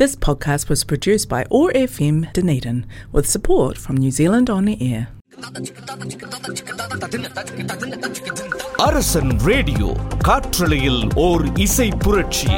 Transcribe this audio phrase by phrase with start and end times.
[0.00, 5.01] This podcast was produced by OAR FM Dunedin with support from New Zealand On Air.
[8.81, 9.89] அரசன் radio
[10.23, 12.49] காற்றலையில் ஓர் இசை புரட்சி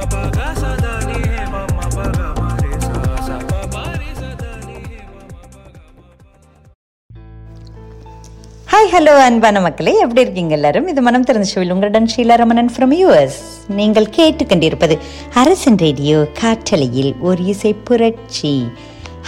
[8.83, 10.87] hi hello அன்பான மக்களே எப்படி இருக்கீங்க எல்லாரும்?
[10.87, 13.37] இது மனம் திறந்த ஷோவில் உங்களுடன் ஷீலா ரமணன் ஃப்ரம் யூஎஸ்
[13.77, 14.95] நீங்கள் கேட்டுக்கொண்டிருப்பது
[15.41, 18.51] அரசன் ரேடியோ காற்றலையில் ஒரு இசை புரட்சி.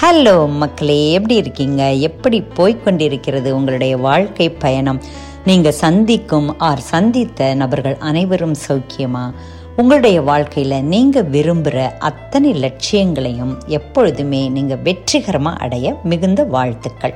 [0.02, 1.92] ஹலோ மக்களே எப்படி இருக்கீங்க?
[2.10, 5.00] எப்படி போய்க்கொண்டிருக்கிறது உங்களுடைய வாழ்க்கை பயணம்?
[5.46, 9.26] நீங்கள் சந்திக்கும் ஆர் சந்தித்த நபர்கள் அனைவரும் சௌக்கியமா?
[9.76, 17.16] உங்களுடைய வாழ்க்கையில் நீங்கள் விரும்புகிற அத்தனை லட்சியங்களையும் எப்பொழுதுமே நீங்கள் வெற்றிகரமாக அடைய மிகுந்த வாழ்த்துக்கள்.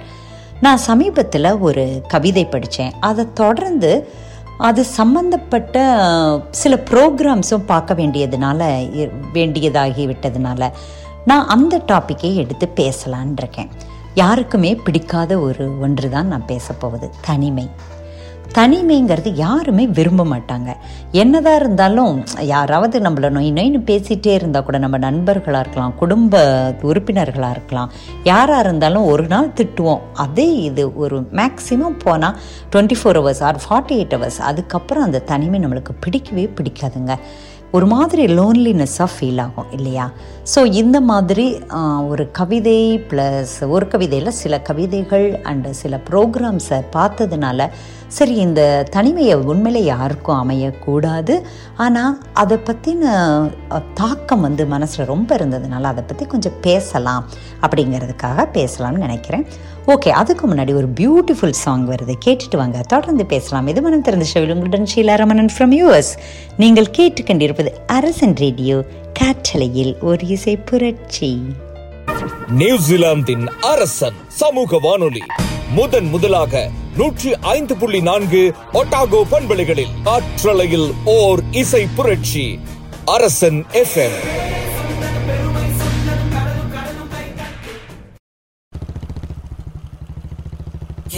[0.61, 3.91] நான் சமீபத்தில் ஒரு கவிதை படித்தேன் அதை தொடர்ந்து
[4.57, 5.75] அது சம்பந்தப்பட்ட
[6.51, 8.61] சில ப்ரோக்ராம்ஸும் பார்க்க வேண்டியதுனால
[9.33, 10.71] வேண்டியதாகி விட்டதுனால
[11.25, 13.69] நான் அந்த டாப்பிக்கை எடுத்து பேசலான் இருக்கேன்
[14.13, 17.69] யாருக்குமே பிடிக்காத ஒரு ஒன்று தான் நான் பேச போவது தனிமை.
[18.57, 20.69] தனிமைங்கிறது யாருமே விரும்ப மாட்டாங்க.
[21.21, 22.15] என்னதான் இருந்தாலும்
[22.51, 26.41] யாராவது நம்மளை நொய் நொய்னு பேசிகிட்டே இருந்தால் கூட நம்ம நண்பர்களாக இருக்கலாம் குடும்ப
[26.91, 27.91] உறுப்பினர்களாக இருக்கலாம்
[28.29, 30.01] யாராக இருந்தாலும் ஒரு நாள் திட்டுவோம்.
[30.25, 32.39] அதே இது ஒரு மேக்ஸிமம் போனால்
[32.73, 37.15] twenty four hours or forty eight hours அதுக்கப்புறம் அந்த தனிமை நம்மளுக்கு பிடிக்கவே பிடிக்காதுங்க.
[37.77, 40.05] ஒரு மாதிரி லோன்லினஸ்ஸாக ஃபீல் ஆகும் இல்லையா?
[40.53, 41.45] ஸோ இந்த மாதிரி
[42.11, 47.67] ஒரு கவிதை ப்ளஸ் ஒரு கவிதையில் சில கவிதைகள் அண்டு சில ப்ரோக்ராம்ஸை பார்த்ததுனால
[48.17, 48.61] சரி இந்த
[48.95, 51.33] தனிமையை உண்மையில யாருக்கும் அமையக்கூடாது.
[51.85, 53.03] ஆனால் அதை பற்றின
[53.93, 57.25] தாக்கம் வந்து மனசில் ரொம்ப இருந்ததுனால அதை பற்றி கொஞ்சம் பேசலாம்
[57.61, 59.45] அப்படிங்கிறதுக்காக பேசலாம்னு நினைக்கிறேன்.
[59.93, 62.15] ஓகே அதுக்கு முன்னாடி ஒரு பியூட்டிஃபுல் சாங் வருது.
[62.25, 62.81] கேட்டுட்டு வாங்க.
[62.87, 63.67] தொடர்ந்து பேசலாம்.
[63.67, 66.11] இது மனம் திறந்த ஷோவில் உங்களுடன் ஷீலா ரமணன் ஃப்ரம் யூஎஸ்
[66.57, 68.79] நீங்கள் கேட்டுக்கொண்டிருப்பது அரசன் ரேடியோ
[69.19, 71.31] காற்றலையில் ஒரு இசை புரட்சி.
[72.61, 75.25] நியூசிலாந்தின் அரசன் சமூக வானொலி.
[75.69, 76.53] முதன் முதலாக
[76.95, 78.41] நூற்றி ஐந்து புள்ளி நான்கு
[78.73, 82.45] ஒட்டாகோ பண்பலைகளில் ஆற்றலையில் ஓர் இசை புரட்சி
[83.05, 84.17] அரசன் எஃப்எம்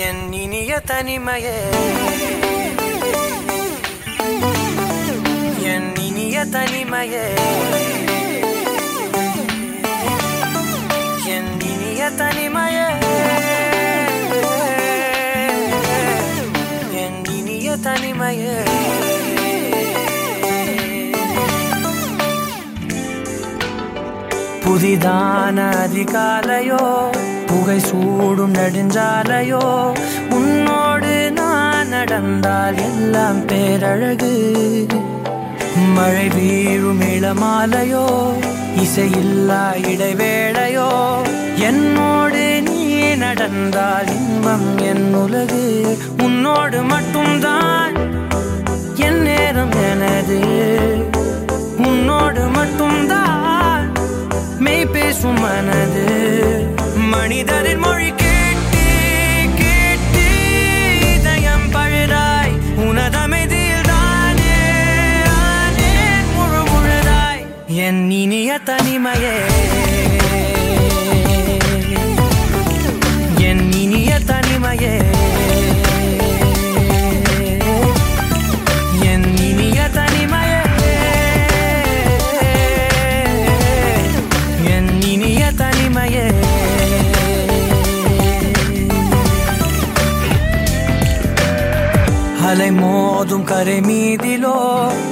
[0.02, 1.58] என் இனிய தனிமையே
[5.66, 7.26] என் இனிய தனிமையே
[11.28, 12.88] என் இனிய தனிமையே.
[18.22, 18.58] தனிமையே
[24.64, 26.84] புதிதான அதிகாலையோ
[27.48, 29.64] புகை சூடும் நெடுஞ்சாலையோ
[30.30, 34.34] உன்னோடு நான் நடந்தால் எல்லாம் பேரழகு.
[35.96, 38.06] மழை வீழும் இளமாலையோ
[38.84, 39.62] இசையில்லா
[39.92, 40.90] இடைவேளையோ
[41.62, 42.44] என்னோடு
[43.16, 45.98] நடந்தால் இன்பம் என் உலகு.
[46.24, 47.96] உன்னோடு மட்டும்தான்
[48.96, 50.40] என் நேரம் எனது.
[51.78, 53.92] உன்னோடு மட்டும்தான்
[54.60, 56.06] மெய் பேசும் மனது.
[56.96, 58.86] மனிதரின் மொழி கேட்டு
[59.56, 60.26] கேட்டு
[61.16, 64.60] இதயம் பழுதாய் உனதமைதியில் தானே
[66.36, 67.46] முழு முழுதாய்.
[67.68, 69.61] என் இனிய தனிமையே.
[92.82, 94.56] மோதும் கரை மீதிலோ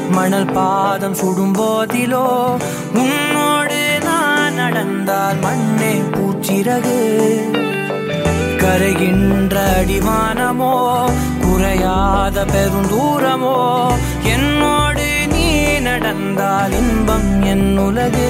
[0.10, 2.26] மணல் பாதம் சுடும் போதிலோ
[2.94, 6.98] உன்னோடு நான் நடந்தால் மண்ணே பூச்சிறகு.
[8.62, 10.74] கரைகின்ற அடிவானமோ
[11.44, 13.58] குறையாத பெருந்தூரமோ
[14.24, 15.48] என்னோடு நீ
[15.80, 18.30] நடந்தால் இன்பம் என் உலகு.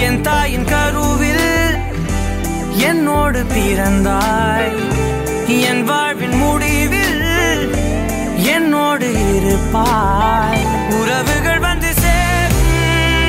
[0.00, 1.48] என் தாயின் கருவில்
[2.88, 4.70] என்னோடு பிறந்தாய்.
[5.68, 6.71] என் வாழ்வின் முடி
[9.46, 10.64] இருப்பாய்.
[10.88, 12.74] உறவுகள் வந்து சேரும்.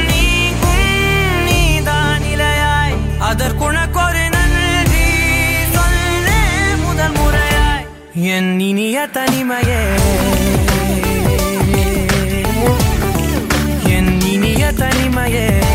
[0.07, 2.97] நீக்கும் நீதான் இலையாய்.
[3.19, 5.07] அதற்குணக்கொரு நன்றி
[5.73, 6.29] சொல்ல
[6.85, 7.85] முதல் முறையாய்.
[8.13, 9.83] என் இனிய தனிமையே.
[13.85, 15.72] என் இனிய தனிமையே.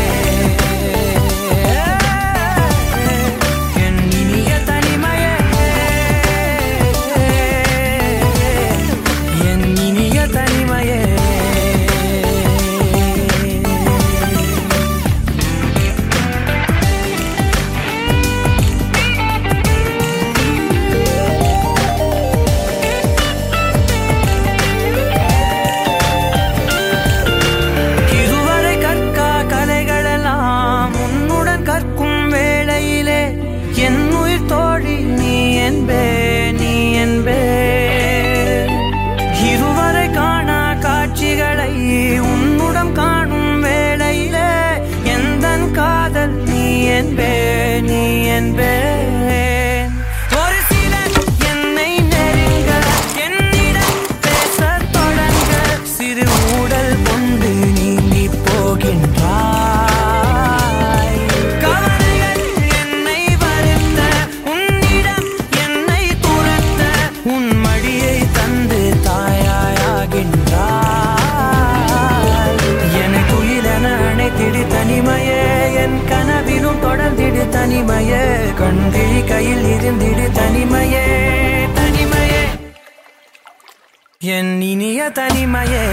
[85.13, 85.85] தனிமையே.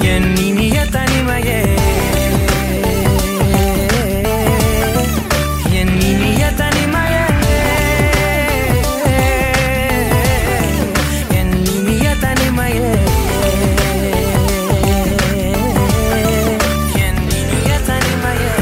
[0.00, 1.60] என் இனிய தனிமையே.
[5.70, 7.24] என் இனிய தனிமையே.
[11.30, 12.92] என் இனிய தனிமையே.
[16.94, 18.54] என் இனிய தனிமையே.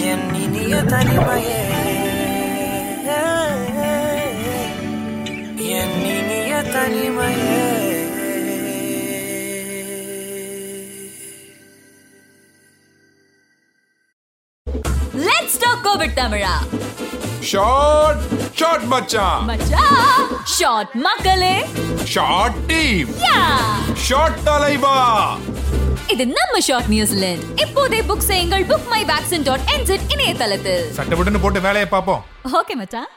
[0.00, 1.65] என் இனிய தனிமையே.
[17.50, 18.22] ஷார்ட்
[18.54, 19.82] ஷார்ட் மச்சான் மச்சா
[20.44, 21.64] ஷார்ட் மக்களே
[22.04, 23.08] ஷார்ட் டீம்
[23.94, 25.36] ஷார்ட் தலைவா
[26.06, 30.84] இது நம்ம ஷார்ட் நியூசிலாந்து இப்போதே புக் செய்யுங்கள் book my vaccine dot N Z இணையதளத்தில்.
[30.96, 32.24] சட்டப்பட்டுன்னு போட்டு வேலையை பார்ப்போம்.
[32.44, 33.08] ஓகே மச்சான்.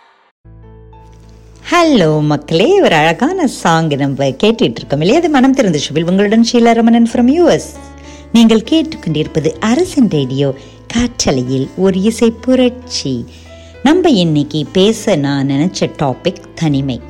[1.72, 2.82] ஹலோ மக்களே.
[2.82, 5.00] ஒரு அழகான சாங் நம்ம கேட்டுட்டு இருக்கோம்.
[5.00, 5.18] இல்லையா?
[5.18, 6.10] அது மனம் திறந்த சுவில்.
[6.10, 7.70] உங்களுடன் ஷீலா ரமணன் ஃப்ரம் யூஎஸ்
[8.34, 10.56] நீங்கள் கேட்டுக்கொண்டிருப்பது அரசன் ரேடியோ.
[10.88, 13.25] காற்றலையில் ஒரு இசை புரட்சி.
[13.89, 17.01] நம்ம இன்னைக்கு பேச நான் நினச்ச டாபிக் தனிமை.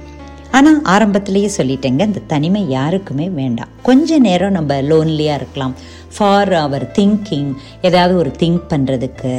[0.51, 3.71] ஆனால் ஆரம்பத்திலேயே சொல்லிட்டேங்க இந்த தனிமை யாருக்குமே வேண்டாம்.
[3.81, 5.75] கொஞ்ச நேரம் நம்ம லோன்லியாக இருக்கலாம்.
[6.17, 9.33] ஃபார் அவர் திங்கிங் ஏதாவது ஒரு திங்க் பண்ணுறதுக்கு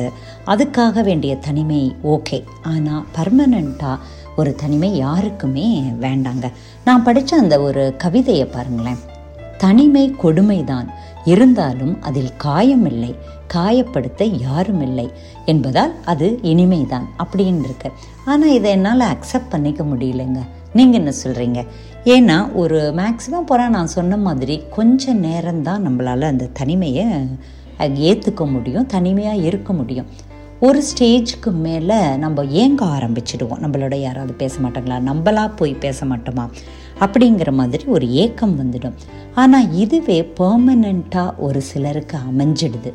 [0.46, 3.98] அதுக்காக வேண்டிய தனிமை ஓகே ஆனால் பர்மனண்ட்டாக
[4.36, 5.68] ஒரு தனிமை யாருக்குமே
[6.00, 6.52] வேண்டாங்க.
[6.84, 9.00] நான் படித்த அந்த ஒரு கவிதையை பாருங்களேன்.
[9.60, 10.88] தனிமை கொடுமைதான்.
[11.24, 13.12] இருந்தாலும் அதில் காயமில்லை.
[13.54, 15.06] காயப்படுத்த யாரும் இல்லை
[15.44, 17.90] என்பதால் அது இனிமைதான் அப்படின்னு இருக்கு.
[18.24, 20.40] ஆனால் இதை என்னால் அக்செப்ட் பண்ணிக்க முடியலைங்க.
[20.72, 21.66] நீங்கள் என்ன சொல்கிறீங்க
[22.04, 27.06] ஏன்னா ஒரு மேக்ஸிமம் போகிற நான் சொன்ன மாதிரி கொஞ்ச நேரம்தான் நம்மளால் அந்த தனிமையை
[27.78, 30.06] ஏற்றுக்க முடியும் தனிமையாக இருக்க முடியும்.
[30.60, 33.60] ஒரு ஸ்டேஜ்க்கு மேலே நம்ம ஏங்க ஆரம்பிச்சிடுவோம்?
[33.62, 34.96] நம்மளோட யாராவது பேச மாட்டாங்களா?
[35.10, 36.44] நம்மளா போய் பேச மாட்டோமா?
[37.00, 38.96] அப்படிங்கிற மாதிரி ஒரு ஏக்கம் வந்துடும்.
[39.34, 42.92] ஆனால் இதுவே பர்மனண்ட்டாக ஒரு சிலருக்கு அமைஞ்சிடுது.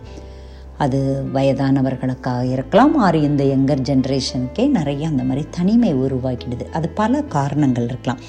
[0.77, 6.65] அது வயதானவர்களுக்காக இருக்கலாம் ஆறு இந்த யங்கர் ஜென்ரேஷனுக்கே நிறைய அந்த மாதிரி தனிமை உருவாக்கிடுது.
[6.71, 8.19] அது பல காரணங்கள் இருக்கலாம்.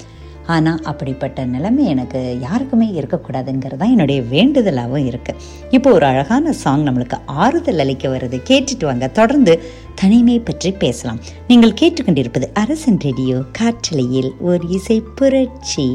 [0.55, 5.41] ஆனால் அப்படிப்பட்ட நிலைமை எனக்கு யாருக்குமே இருக்கக்கூடாதுங்கிறது தான் என்னுடைய வேண்டுதலாகவும் இருக்குது
[5.75, 8.37] இப்போ ஒரு அழகான சாங் நம்மளுக்கு ஆறுதல் அளிக்க வருது.
[8.49, 9.07] கேட்டுட்டு வாங்க.
[9.19, 9.55] தொடர்ந்து
[10.01, 11.21] தனிமை பற்றி பேசலாம்.
[11.47, 15.87] நீங்கள் கேட்டுக்கொண்டிருப்பது அரசன் ரேடியோ காற்றலையில் ஒரு இசை புரட்சி.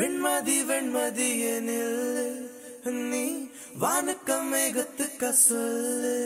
[0.00, 1.30] வெண்மதி வெண்மதி
[3.10, 3.24] நீ
[3.82, 6.16] வானுக்க மேகத்துக்க சொல்லு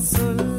[0.00, 0.53] சொல்லு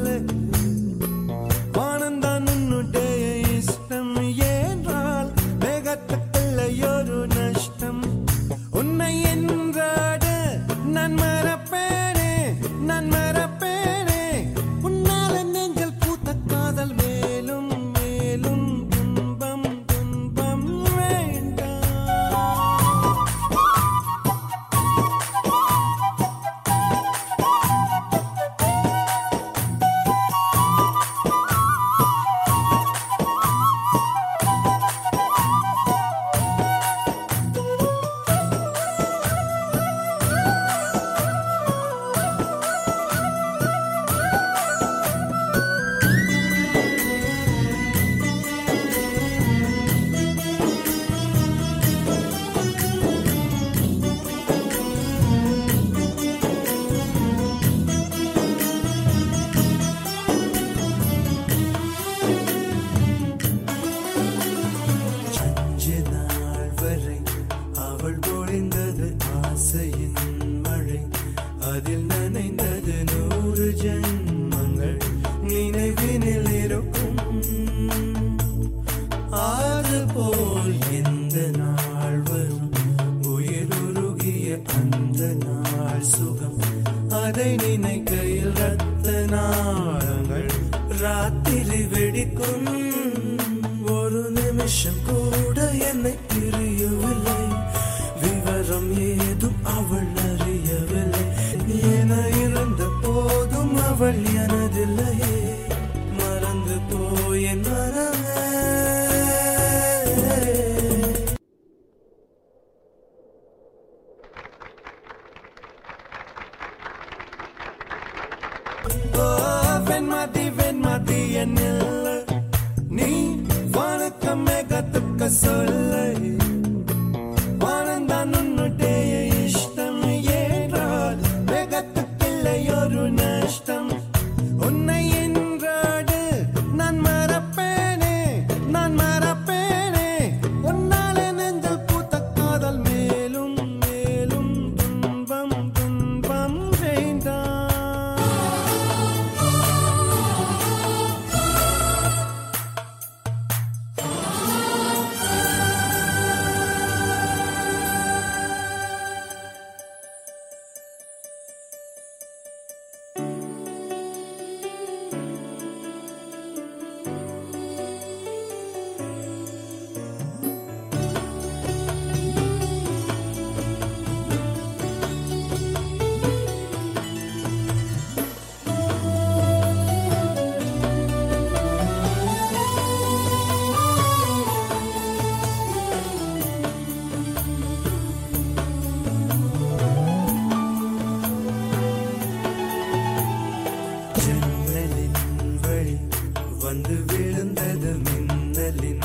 [196.66, 199.04] வந்து விழுந்தது மின்னலின்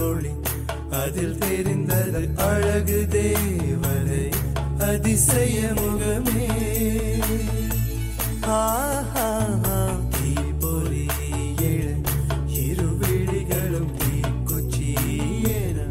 [0.00, 0.30] ஒளி.
[1.00, 4.24] அதில் தெரிந்தது அழகு தேவதை
[4.88, 6.46] அதிசய முகமே.
[8.56, 9.28] ஆஹா
[10.14, 11.04] தீப்பொறி
[11.70, 11.86] எழ
[12.62, 14.90] இரு விழிகளும் தீக்குச்சி
[15.58, 15.86] என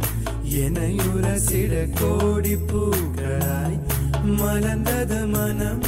[0.64, 3.80] எனையுரசிட கோடி பூக்களாய்
[4.40, 5.86] மலர்ந்தது மனம்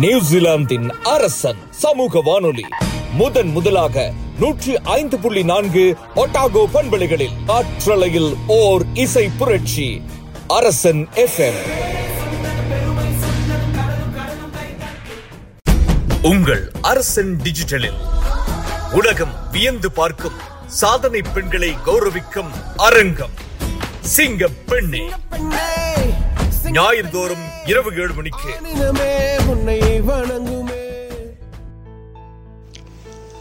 [0.00, 2.64] நியூசிலாந்தின் அரசன் சமூக வானொலி.
[3.12, 10.02] முதன் முதலாக நூற்றி ஐந்து புள்ளி நான்கு ஒட்டாகோ பண்பலைகளில் காற்றலையில் ஓர் இசை புரட்சி.
[10.46, 11.60] அரசன் எஃப்எம்
[16.22, 18.00] உங்கள் அரசன் டிஜிட்டலில்
[18.92, 23.36] உலகம் வியந்து பார்க்கும் சாதனை பெண்களை கௌரவிக்கும் அரங்கம்.
[24.00, 25.10] சிங்க பெண்ணே.
[26.72, 28.48] ஞாயிறுதோறும் இரவு ஏழு மணிக்கு.
[28.48, 30.78] தினமே உன்னை வணங்குமே.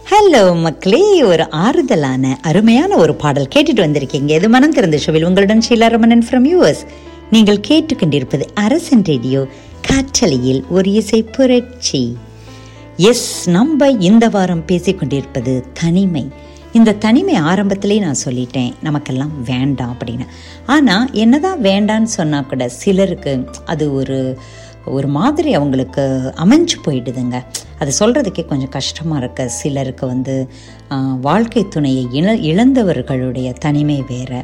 [0.09, 1.23] ஹலோ மக்களே.
[1.23, 4.29] ஒரு ஆறுதலான அருமையான ஒரு பாடல் கேட்டுட்டு வந்திருக்கீங்க.
[4.29, 6.87] இது மனம் திறந்த ஷோவில் உங்களுடன் ஷீலாரமணன் ஃப்ரம் யூஎஸ்
[7.31, 9.47] நீங்கள் கேட்டுக்கொண்டிருப்பது அரசன் ரேடியோ
[9.81, 12.17] காற்றலையில் ஒரு இசை புரட்சி.
[12.97, 16.31] எஸ் நம்ம இந்த வாரம் பேசிக்கொண்டிருப்பது தனிமை.
[16.77, 20.25] இந்த தனிமை ஆரம்பத்திலே நான் சொல்லிட்டேன் நமக்கெல்லாம் வேண்டாம் அப்படின்னு.
[20.65, 23.33] ஆனால் என்னதான் வேண்டான்னு சொன்னால் கூட சிலருக்கு
[23.65, 24.17] அது ஒரு
[24.85, 26.03] ஒரு மாதிரி அவங்களுக்கு
[26.43, 27.37] அமைஞ்சு போயிடுதுங்க.
[27.79, 29.47] அது சொல்கிறதுக்கே கொஞ்சம் கஷ்டமாக இருக்க.
[29.47, 30.35] சிலருக்கு வந்து
[31.21, 34.43] வாழ்க்கை துணையை இழ இழந்தவர்களுடைய தனிமை வேற.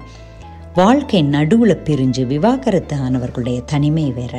[0.75, 4.33] வாழ்க்கை நடுவில் பிரிஞ்சு விவாகரத்து ஆனவர்களுடைய தனிமை வேற.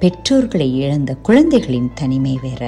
[0.00, 2.62] பெற்றோர்களை இழந்த குழந்தைகளின் தனிமை வேற.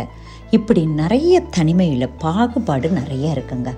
[0.51, 3.71] இப்படி நிறைய தனிமையில் பாகுபாடு நிறைய இருக்குங்க.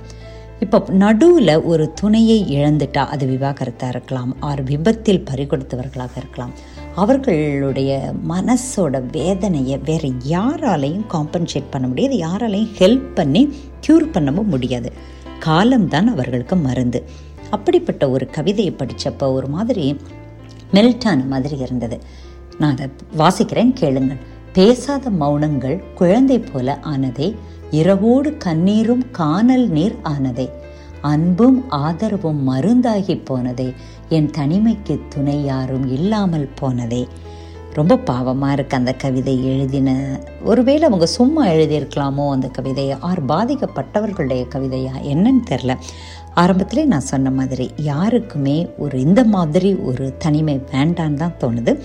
[0.61, 6.50] இப்போ நடுவில் ஒரு துணையை இழந்துட்டா அது விவாகரத்தாக இருக்கலாம் ஆர் விபத்தில் பறிகொடுத்தவர்களாக இருக்கலாம்.
[6.95, 13.55] அவர்களுடைய மனசோட வேதனையை வேறு யாராலையும் காம்பன்சேட் பண்ண முடியாது யாராலையும் ஹெல்ப் பண்ணி
[13.87, 14.93] க்யூர் பண்ணவும் முடியாது.
[15.38, 17.05] காலம்தான் அவர்களுக்கு மருந்து.
[17.50, 19.97] அப்படிப்பட்ட ஒரு கவிதையை படித்தப்போ ஒரு மாதிரி
[20.73, 22.00] மெல்டான மாதிரி இருந்தது.
[22.59, 24.37] நான் அதை வாசிக்கிறேன் கேளுங்கள்.
[24.53, 27.37] பேசாத மௌனங்கள் குழந்தை போல ஆனதே
[27.71, 30.51] இரவோடு கண்ணீரும் காணல் நீர் ஆனதே.
[31.01, 33.73] அன்பும் ஆதரவும் மருந்தாகி போனதே.
[34.09, 37.09] என் தனிமைக்கு துணை யாரும் இல்லாமல் போனதே.
[37.73, 40.21] ரொம்ப பாவமாக இருக்கு அந்த கவிதை எழுதின.
[40.45, 44.91] ஒருவேளை அவங்க சும்மா எழுதியிருக்கலாமோ அந்த கவிதையை ஆர் பாதிக்கப்பட்டவர்களுடைய கவிதையா?
[45.03, 45.77] என்னன்னு தெரில
[46.37, 51.81] ஆரம்பத்திலே நான் சொன்ன மாதிரி யாருக்குமே ஒரு இந்த மாதிரி ஒரு தனிமை வேண்டான்னு தான் தோணுது.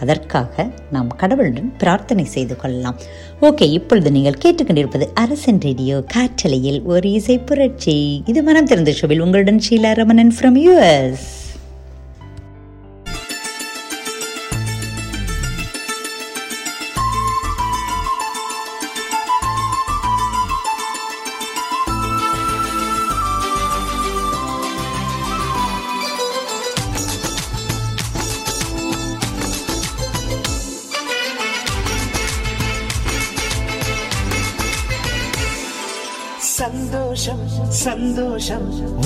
[0.00, 2.98] அதற்காக நாம் கடவுளுடன் பிரார்த்தனை செய்து கொள்ளலாம்.
[3.40, 8.22] ஓகே இப்பொழுது நீங்கள் கேட்டுக்கொண்டிருப்பது அரசன் ரேடியோ காற்றலையில் ஒரு இசை புரட்சி.
[8.26, 11.45] இது மனம் திறந்த ஷோவில் உங்களுடன் ஷீலா ரமணன் ஃப்ரம் யூஎஸ்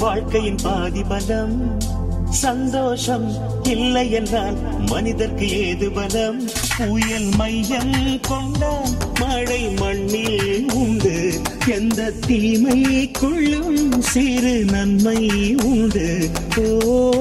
[0.00, 1.82] வாழ்க்கையின் பாதி பலம்
[2.30, 6.48] சந்தோஷம் இல்லை என்றால் மனிதர்க்கு ஏது பலம்?
[6.76, 8.88] புயல் மையம் கொண்ட
[9.20, 11.40] மழை மண்ணில் உண்டு.
[11.66, 16.30] எந்த தீமைக்குள்ளும் சிறு நன்மை உண்டு.
[16.56, 17.14] ஓ.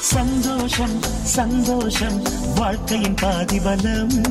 [0.00, 2.22] சந்தோஷம் சந்தோஷம்
[2.58, 4.22] வாழ்க்கையின் பாதிபலம்.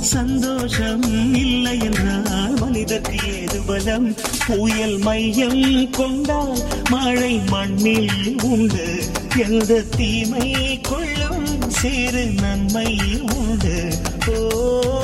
[0.00, 4.14] சந்தோஷம் இல்லை என்றால் மனிதர்க்கு ஏது பலம்?
[4.46, 6.58] புயல் மையம் கொண்டால்
[6.90, 9.02] மழை மண்ணில் உண்டு.
[9.36, 12.98] எந்த தீமை கொள்ளும் சிறு நன்மை
[13.32, 13.94] உண்டு.
[14.26, 14.97] ஓ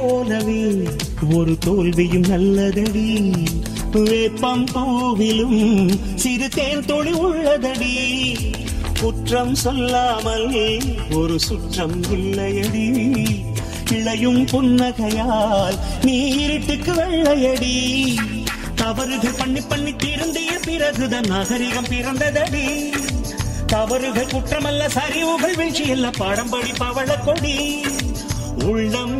[0.00, 0.74] போலவே
[1.34, 3.32] ஒரு தோல்வியும் நல்லதடி.
[3.92, 8.34] வேப்பம் பூவிலும் சிறு தேன் தொழில் உள்ளதடி.
[9.00, 10.80] குற்றம் சொல்லாமல்
[11.14, 13.26] ஒரு சுற்றம் இல்லையடி.
[13.90, 18.14] இளையும் புன்னகையால் நீ இருட்டுக்கு வெள்ளையடி.
[18.74, 22.92] தவறுகள் பண்ணி பண்ணி திருந்திய பிறகுதான் நாகரிகம் பிறந்ததடி.
[23.66, 27.82] தவறுகள் குற்றமல்ல சரிவுகள் வீழ்ச்சி அல்ல பாடம் படி பவள கொடி.
[28.64, 29.19] உள்ளம்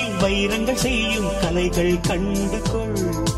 [0.21, 3.29] வைரங்கள் செய்யும் கலைகள் கண்டு கொள்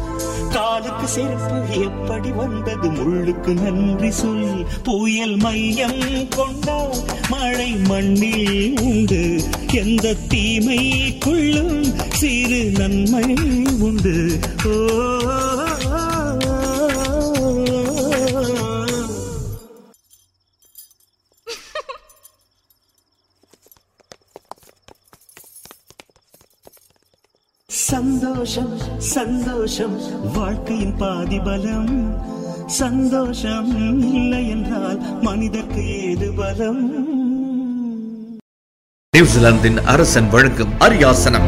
[0.51, 4.65] காலுக்கு செருப்பு எப்படி வந்தது முள்ளுக்கு நன்றி சொல்.
[4.83, 6.95] புயல் மையம் கொண்டால்
[7.29, 9.41] மழை மண்ணில் உண்டு.
[9.73, 13.35] எந்த தீமைக்குள்ளும் சிறு நன்மை
[13.79, 14.39] உண்டு.
[14.65, 14.69] ஓ
[28.43, 29.99] சந்தோஷம் சந்தோஷம்
[30.33, 32.17] வாழ்க்கையின் பாதி பலம்.
[32.65, 33.69] சந்தோஷம்
[34.13, 36.81] இல்லை என்றால் மனிதர்க்கு ஏது பலம்?
[39.17, 41.47] நியூசிலாந்தின் அரசன் வழங்கும் அரியாசனம்.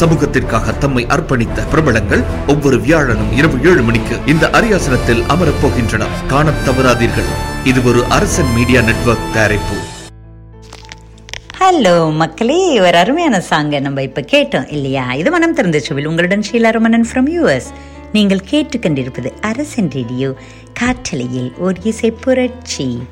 [0.00, 6.26] சமூகத்திற்காக தம்மை அர்ப்பணித்த பிரபலங்கள் ஒவ்வொரு வியாழனும் இரவு ஏழு மணிக்கு இந்த அரியாசனத்தில் அமரப் போகின்றனர்.
[6.28, 7.30] காண தவறாதீர்கள்.
[7.64, 9.74] இது ஒரு அரசன் மீடியா நெட்வொர்க் தயாரிப்பு.
[11.60, 15.12] ஹலோ மக்களே ஒரு அருமையான சாங்கை நம்ம இப்போ கேட்டோம் இல்லையா?
[15.12, 16.06] இது மனம் திறந்த சுவில்.
[16.06, 17.68] உங்களுடன் ஷீலா ரமணன் ஃப்ரம் யூஎஸ்
[18.12, 20.34] நீங்கள் கேட்டுக்கொண்டிருப்பது அரசன் ரேடியோ
[20.80, 23.02] காற்றலையில் ஒரு இசை புரட்சி.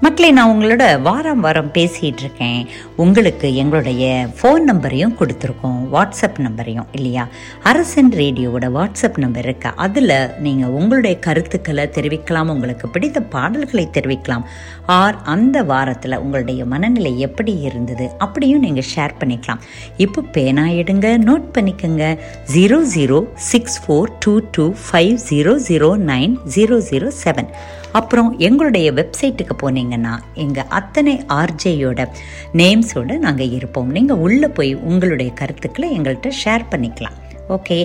[0.00, 2.66] மக்களே நான் உங்களோட வாரம் வாரம் பேசிகிட்டு இருக்கேன்.
[2.96, 5.80] உங்களுக்கு எங்களுடைய ஃபோன் நம்பரையும் கொடுத்துருக்கோம்.
[5.92, 7.28] வாட்ஸ்அப் நம்பரையும் இல்லையா?
[7.62, 9.70] அரசன் ரேடியோவோட வாட்ஸ்அப் நம்பர் இருக்கு?
[9.76, 14.44] அதில் நீங்கள் உங்களுடைய கருத்துக்களை தெரிவிக்கலாம் உங்களுக்கு பிடித்த பாடல்களை தெரிவிக்கலாம்.
[14.86, 18.10] ஆர் அந்த வாரத்தில் உங்களுடைய மனநிலை எப்படி இருந்தது?
[18.18, 19.60] அப்படியும் நீங்கள் ஷேர் பண்ணிக்கலாம்.
[19.96, 22.18] இப்போ பேனா எடுங்க நோட் பண்ணிக்கோங்க.
[22.54, 27.50] Zero zero six four two two five zero zero nine zero zero seven
[27.98, 32.00] அப்புறம் எங்களுடைய வெப்சைட்டுக்கு போனீங்கன்னா எங்கள் அத்தனை ஆர்ஜேயோட
[32.60, 33.92] நேம்ஸோட நாங்கள் இருப்போம்.
[33.96, 37.16] நீங்கள் உள்ளே போய் உங்களுடைய கருத்துக்களை எங்கள்கிட்ட ஷேர் பண்ணிக்கலாம்.
[37.56, 37.78] ஓகே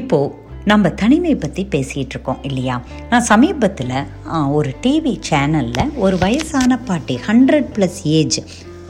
[0.00, 2.74] இப்போது நம்ம தனிமை பற்றி பேசிகிட்டு இருக்கோம் இல்லையா?
[3.10, 3.96] நான் சமீபத்தில்
[4.58, 8.38] ஒரு டிவி சேனலில் ஒரு வயசான பாட்டி ஹண்ட்ரட் ப்ளஸ் ஏஜ்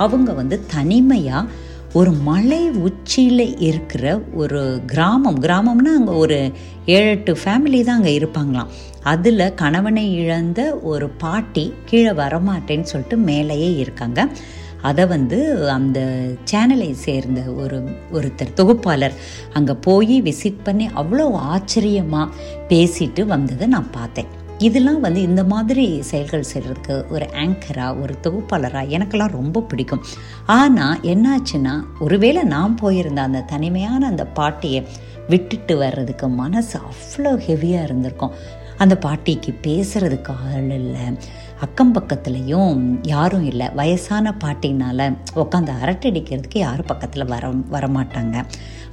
[0.04, 1.50] அவங்க வந்து தனிமையாக
[1.98, 4.04] ஒரு மலை உச்சியில் இருக்கிற
[4.42, 4.60] ஒரு
[4.92, 6.38] கிராமம் கிராமம்னா அங்கே ஒரு
[6.94, 8.70] ஏழு எட்டு ஃபேமிலி தான் அங்கே இருப்பாங்களாம்.
[9.12, 10.60] அதில் கணவனை இழந்த
[10.92, 14.20] ஒரு பாட்டி கீழே வரமாட்டேன்னு சொல்லிட்டு மேலேயே இருக்காங்க.
[14.90, 15.38] அதை வந்து
[15.76, 15.98] அந்த
[16.50, 17.78] சேனலை சேர்ந்த ஒரு
[18.18, 19.18] ஒருத்தர் தொகுப்பாளர்
[19.58, 22.34] அங்கே போய் விசிட் பண்ணி அவ்வளோ ஆச்சரியமாக
[22.72, 24.30] பேசிட்டு வந்ததை நான் பார்த்தேன்.
[24.66, 30.02] இதெல்லாம் வந்து இந்த மாதிரி செயல்கள் செய்கிறதுக்கு ஒரு ஆங்கராக ஒரு தொகுப்பாளராக எனக்கெல்லாம் ரொம்ப பிடிக்கும்.
[30.58, 31.74] ஆனால் என்னாச்சுன்னா
[32.06, 34.82] ஒருவேளை நான் போயிருந்த அந்த தனிமையான அந்த பாட்டியை
[35.32, 38.34] விட்டுட்டு வர்றதுக்கு மனசு அவ்வளோ ஹெவியாக இருந்திருக்கும்.
[38.82, 41.06] அந்த பாட்டிக்கு பேசுகிறதுக்கு ஆள் இல்லை.
[41.64, 42.78] அக்கம் பக்கத்துலேயும்
[43.10, 43.66] யாரும் இல்லை.
[43.80, 45.04] வயசான பாட்டினால்
[45.42, 48.36] உட்காந்து அரட்டடிக்கிறதுக்கு யாரும் பக்கத்தில் வர வரமாட்டாங்க.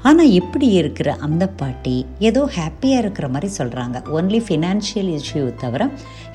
[0.07, 1.95] ஆனால் இப்படி இருக்கிற அந்த பாட்டி
[2.27, 5.89] ஏதோ ஹாப்பியாக இருக்கிற மாதிரி சொல்கிறாங்க ஒன்லி ஃபினான்ஷியல் இஷ்யூ தவிர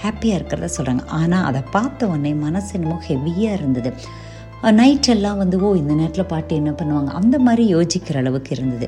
[0.05, 3.93] ஹாப்பியாக இருக்கிறத சொல்கிறாங்க ஆனால் அதை பார்த்த உடனே மனசு என்னமோ ஹெவியாக இருந்தது.
[4.81, 7.11] நைட்டெல்லாம் வந்து ஓ இந்த நேரத்தில் பாட்டி என்ன பண்ணுவாங்க?
[7.21, 8.87] அந்த மாதிரி யோசிக்கிற அளவுக்கு இருந்தது.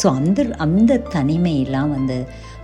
[0.00, 2.16] ஸோ அந்த அந்த தனிமையெல்லாம் வந்து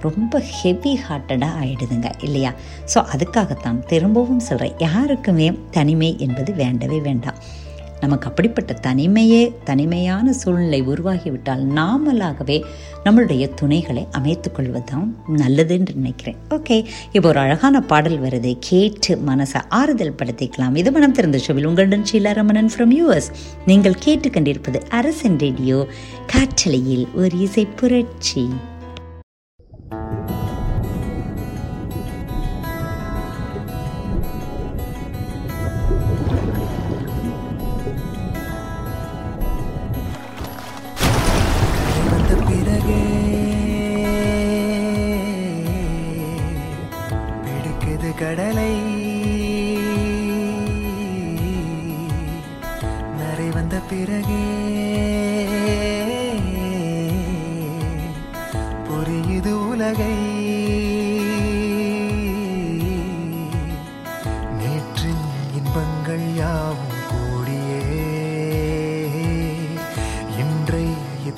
[0.06, 2.50] ரொம்ப ஹெவி ஹார்ட்டடாக ஆகிடுதுங்க இல்லையா?
[2.92, 7.40] ஸோ அதுக்காகத்தான் திரும்பவும் சொல்கிறேன் யாருக்குமே தனிமை என்பது வேண்டவே வேண்டாம்.
[8.00, 12.62] நமக்கு அப்படிப்பட்ட தனிமையே தனிமையான சூழ்நிலை உருவாகிவிட்டால் நாமளாகவே
[13.04, 16.36] நம்மளுடைய துணைகளை அமைத்து கொள்வதுதான் நல்லது என்று நினைக்கிறேன்.
[16.50, 18.56] ஓகே இப்போ ஒரு அழகான பாடல் வருது.
[18.60, 20.76] கேட்டு மனசை ஆறுதல் படுத்திக்கலாம்.
[20.76, 23.30] இது மனம் திறந்த ஷோவில் உங்களுடன் ஷீலா ரமணன் ஃப்ரம் யூஎஸ்
[23.66, 25.86] நீங்கள் கேட்டுக்கொண்டிருப்பது அரசன் ரேடியோ.
[26.26, 28.48] காற்றலையில் ஒரு இசை புரட்சி.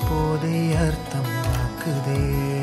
[0.03, 2.62] இப்போதே அர்த்தம் ஆக்குதே.